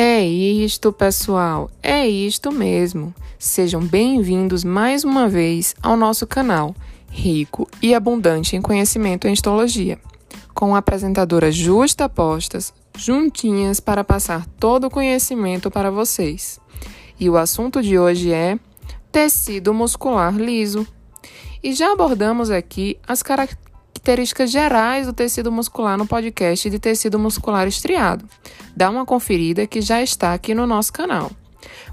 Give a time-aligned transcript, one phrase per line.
[0.00, 3.12] É isto, pessoal, é isto mesmo.
[3.36, 6.72] Sejam bem-vindos mais uma vez ao nosso canal,
[7.10, 9.98] rico e abundante em conhecimento em histologia,
[10.54, 16.60] com a apresentadora Justa Postas, juntinhas para passar todo o conhecimento para vocês.
[17.18, 18.56] E o assunto de hoje é
[19.10, 20.86] tecido muscular liso.
[21.60, 23.67] E já abordamos aqui as características
[24.08, 28.24] características gerais do tecido muscular no podcast de tecido muscular estriado.
[28.74, 31.30] Dá uma conferida que já está aqui no nosso canal.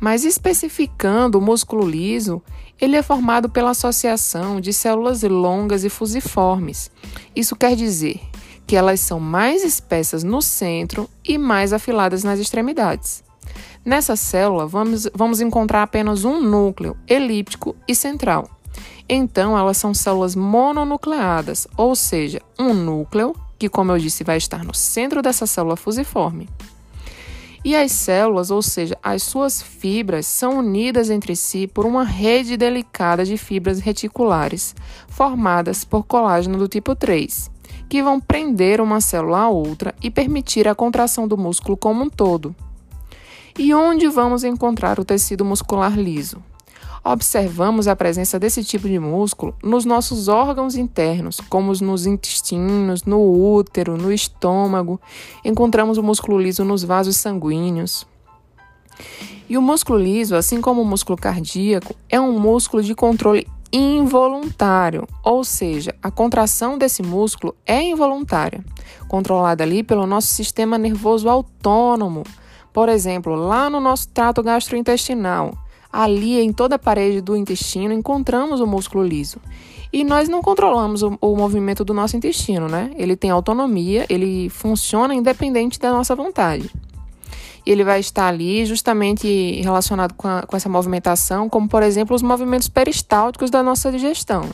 [0.00, 2.42] Mas especificando o músculo liso,
[2.80, 6.90] ele é formado pela associação de células longas e fusiformes.
[7.36, 8.18] Isso quer dizer
[8.66, 13.22] que elas são mais espessas no centro e mais afiladas nas extremidades.
[13.84, 18.48] Nessa célula, vamos, vamos encontrar apenas um núcleo elíptico e central.
[19.08, 24.62] Então, elas são células mononucleadas, ou seja, um núcleo, que, como eu disse, vai estar
[24.64, 26.48] no centro dessa célula fusiforme.
[27.64, 32.56] E as células, ou seja, as suas fibras, são unidas entre si por uma rede
[32.56, 34.76] delicada de fibras reticulares,
[35.08, 37.50] formadas por colágeno do tipo 3,
[37.88, 42.10] que vão prender uma célula a outra e permitir a contração do músculo como um
[42.10, 42.54] todo.
[43.58, 46.40] E onde vamos encontrar o tecido muscular liso?
[47.04, 53.20] Observamos a presença desse tipo de músculo nos nossos órgãos internos, como nos intestinos, no
[53.54, 55.00] útero, no estômago.
[55.44, 58.06] Encontramos o músculo liso nos vasos sanguíneos.
[59.48, 65.06] E o músculo liso, assim como o músculo cardíaco, é um músculo de controle involuntário,
[65.22, 68.64] ou seja, a contração desse músculo é involuntária,
[69.08, 72.24] controlada ali pelo nosso sistema nervoso autônomo.
[72.72, 75.52] Por exemplo, lá no nosso trato gastrointestinal,
[75.92, 79.38] Ali, em toda a parede do intestino, encontramos o músculo liso.
[79.92, 82.90] E nós não controlamos o, o, movimento do nosso intestino, né?
[82.96, 86.70] Ele tem autonomia, ele funciona independente da nossa vontade.
[87.64, 92.22] Ele vai estar ali justamente relacionado com, a, com essa movimentação, como por exemplo os
[92.22, 94.48] movimentos peristálticos da nossa digestão.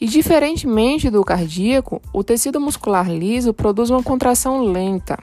[0.00, 5.16] E diferentemente do cardíaco, o tecido muscular liso produz uma contração lenta,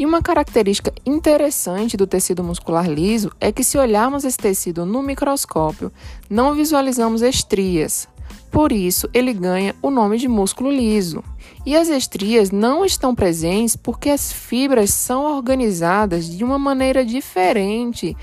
[0.00, 5.02] e uma característica interessante do tecido muscular liso é que, se olharmos esse tecido no
[5.02, 5.92] microscópio,
[6.30, 8.08] não visualizamos estrias.
[8.50, 11.22] Por isso, ele ganha o nome de músculo liso.
[11.66, 18.16] E as estrias não estão presentes porque as fibras são organizadas de uma maneira diferente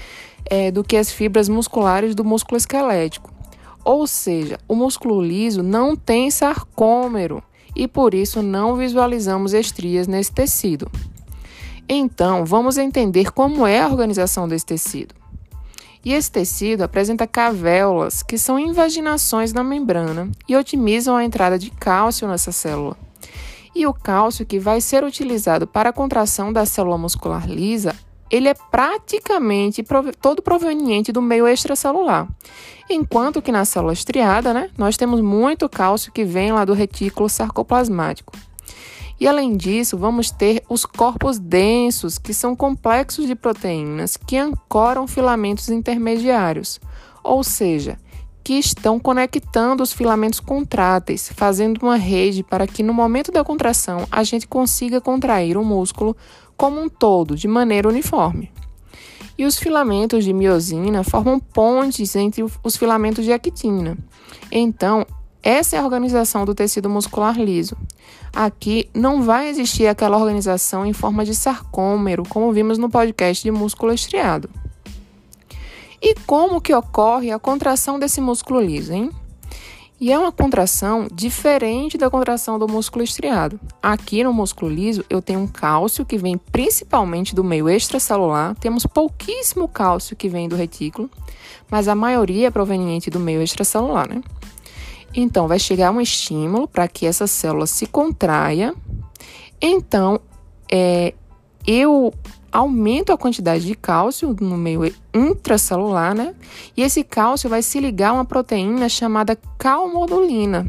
[0.49, 3.31] é, do que as fibras musculares do músculo esquelético.
[3.85, 7.43] Ou seja, o músculo liso não tem sarcômero
[7.75, 10.89] e por isso não visualizamos estrias nesse tecido.
[11.89, 15.15] Então, vamos entender como é a organização desse tecido.
[16.03, 21.69] E esse tecido apresenta cavéolas, que são invaginações na membrana e otimizam a entrada de
[21.69, 22.97] cálcio nessa célula.
[23.75, 27.95] E o cálcio que vai ser utilizado para a contração da célula muscular lisa,
[28.29, 29.83] ele é praticamente
[30.21, 32.27] todo proveniente do meio extracelular.
[32.89, 37.29] Enquanto que na célula estriada, né, nós temos muito cálcio que vem lá do retículo
[37.29, 38.33] sarcoplasmático.
[39.19, 45.07] E além disso, vamos ter os corpos densos, que são complexos de proteínas que ancoram
[45.07, 46.79] filamentos intermediários,
[47.23, 47.97] ou seja,
[48.44, 54.07] que estão conectando os filamentos contráteis, fazendo uma rede para que no momento da contração
[54.11, 56.16] a gente consiga contrair o músculo
[56.55, 58.51] como um todo, de maneira uniforme.
[59.38, 63.97] E os filamentos de miosina formam pontes entre os filamentos de actina.
[64.51, 65.05] Então,
[65.41, 67.77] essa é a organização do tecido muscular liso.
[68.33, 73.51] Aqui não vai existir aquela organização em forma de sarcômero, como vimos no podcast de
[73.51, 74.49] músculo estriado.
[76.01, 79.09] E como que ocorre a contração desse músculo liso, hein?
[79.99, 83.59] E é uma contração diferente da contração do músculo estriado.
[83.81, 88.85] Aqui no músculo liso, eu tenho um cálcio que vem principalmente do meio extracelular, temos
[88.85, 91.09] pouquíssimo cálcio que vem do retículo,
[91.67, 94.21] mas a maioria é proveniente do meio extracelular, né?
[95.19, 98.72] Então, vai chegar um estímulo para que essa célula se contraia.
[99.59, 100.19] Então,
[100.72, 101.16] é,
[101.66, 102.14] eu
[102.52, 106.35] aumento a quantidade de cálcio no meio intracelular, né?
[106.78, 110.67] E esse cálcio vai se ligar a uma proteína chamada calmodulina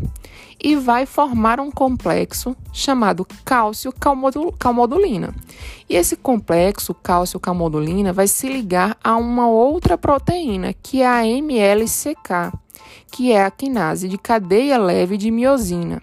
[0.59, 5.35] e vai formar um complexo chamado cálcio-calmodulina.
[5.91, 12.51] E esse complexo cálcio-calmodulina vai se ligar a uma outra proteína, que é a MLCK
[13.11, 16.01] que é a quinase de cadeia leve de miosina.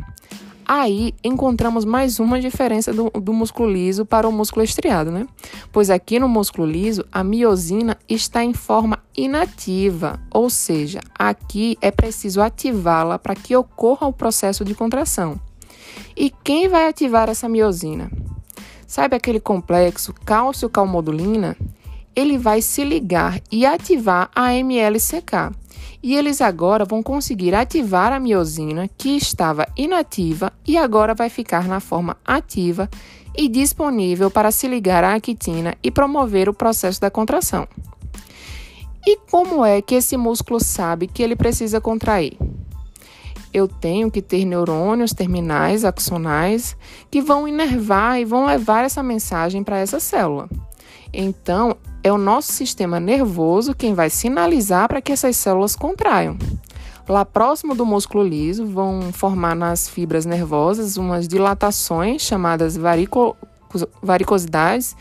[0.67, 5.27] Aí encontramos mais uma diferença do, do, músculo liso para o músculo estriado, né?
[5.71, 11.91] Pois aqui no músculo liso, a miosina está em forma inativa, ou seja, aqui é
[11.91, 15.39] preciso ativá-la para que ocorra o processo de contração.
[16.17, 18.09] E quem vai ativar essa miosina?
[18.87, 21.55] Sabe aquele complexo cálcio-calmodulina?
[22.15, 25.51] Ele vai se ligar e ativar a MLCK.
[26.01, 31.67] E eles agora vão conseguir ativar a miosina que estava inativa e agora vai ficar
[31.67, 32.89] na forma ativa
[33.35, 37.67] e disponível para se ligar à actina e promover o processo da contração.
[39.05, 42.37] E como é que esse músculo sabe que ele precisa contrair?
[43.55, 46.75] eu tenho que ter neurônios terminais axonais
[47.09, 50.49] que vão inervar e vão levar essa mensagem para essa célula.
[51.13, 56.37] Então, é o nosso sistema nervoso quem vai sinalizar para que essas células contraiam.
[57.09, 63.35] Lá próximo do músculo liso, vão formar nas fibras nervosas umas dilatações chamadas varico
[64.03, 64.95] varicosidades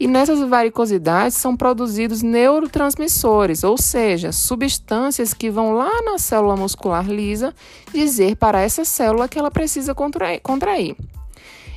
[0.00, 7.06] e nessas varicosidades são produzidos neurotransmissores, ou seja, substâncias que vão lá na célula muscular
[7.06, 7.54] lisa
[7.92, 10.96] dizer para essa célula que ela precisa contrair.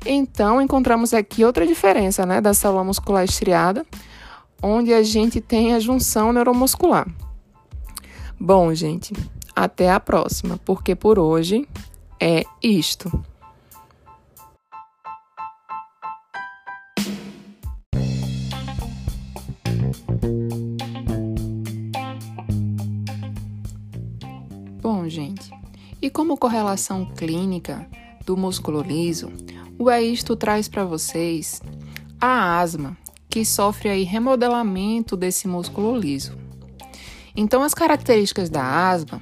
[0.05, 3.85] Então, encontramos aqui outra diferença né, da célula muscular estriada,
[4.61, 7.07] onde a gente tem a junção neuromuscular.
[8.39, 9.13] Bom, gente,
[9.55, 11.67] até a próxima, porque por hoje
[12.19, 13.23] é isto.
[24.81, 25.51] Bom, gente,
[26.01, 27.85] e como correlação clínica
[28.25, 29.31] do músculo liso,
[29.77, 31.61] o EISTO traz para vocês
[32.19, 32.97] a asma,
[33.29, 36.37] que sofre aí remodelamento desse músculo liso.
[37.35, 39.21] Então, as características da asma,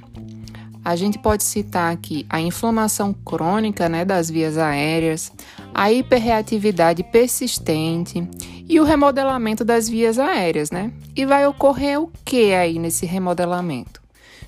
[0.84, 5.30] a gente pode citar aqui a inflamação crônica né, das vias aéreas,
[5.74, 8.26] a hiperreatividade persistente
[8.66, 10.92] e o remodelamento das vias aéreas, né?
[11.14, 14.00] E vai ocorrer o que aí nesse remodelamento?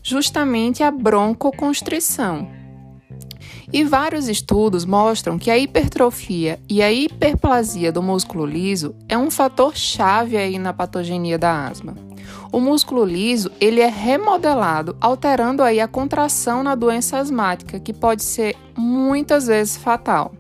[0.03, 2.60] Justamente a broncoconstrição.
[3.73, 9.31] E vários estudos mostram que a hipertrofia e a hiperplasia do músculo liso é um
[9.31, 11.95] fator chave aí na patogenia da asma.
[12.53, 18.25] O músculo liso, ele é remodelado, alterando aí a contração na doença asmática, que pode
[18.25, 20.33] ser muitas vezes fatal.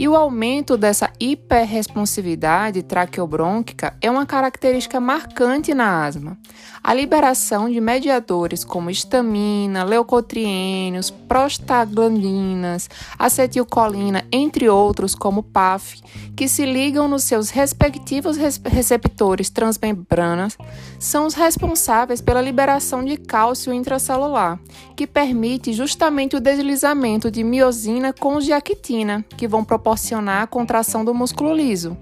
[0.00, 6.38] E o aumento dessa hiperresponsividade traqueobrônquica é uma característica marcante na asma.
[6.84, 16.00] A liberação de mediadores como histamina, leucotrienos, prostaglandinas, acetilcolina, entre outros, como PAF,
[16.36, 20.56] que se ligam nos seus respectivos receptores transmembranas,
[21.00, 24.60] são os responsáveis pela liberação de cálcio intracelular,
[24.94, 31.02] que permite justamente o deslizamento de miosina com diactina, que vão proporcionar proporcionar a contração
[31.02, 31.96] do músculo liso.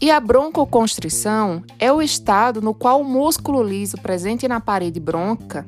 [0.00, 5.66] E a broncoconstrição é o estado no qual o músculo liso presente na parede brônquica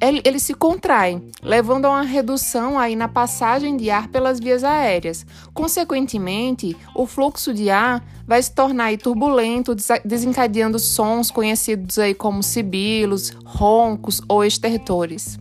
[0.00, 4.62] ele, ele, se contrai, levando a uma redução aí na passagem de ar pelas vias
[4.62, 5.24] aéreas.
[5.54, 9.74] Consequentemente, o fluxo de ar vai se tornar turbulento,
[10.04, 15.38] desencadeando sons conhecidos aí como sibilos, roncos ou estertores.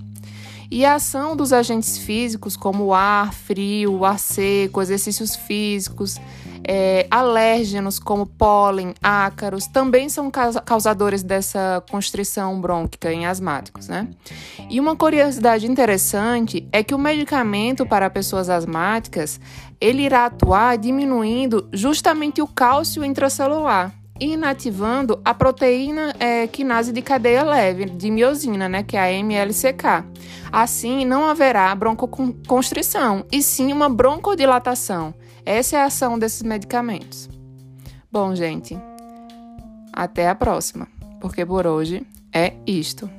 [0.73, 6.19] E a ação dos agentes físicos, como o ar frio, o ar seco, exercícios físicos,
[6.67, 14.07] é, alérgenos como pólen, ácaros, também são causadores dessa constrição brônquica em asmáticos, né?
[14.67, 19.39] E uma curiosidade interessante é que o medicamento para pessoas asmáticas,
[19.79, 27.43] ele irá atuar diminuindo justamente o cálcio intracelular, inativando a proteína é, quinase de cadeia
[27.43, 30.05] leve de miosina, né, que é a MLCK.
[30.51, 35.13] Assim, não haverá broncoconstrição, e sim uma broncodilatação.
[35.45, 37.29] Essa é a ação desses medicamentos.
[38.11, 38.77] Bom, gente,
[39.91, 40.87] até a próxima,
[41.19, 43.09] porque por hoje é isto.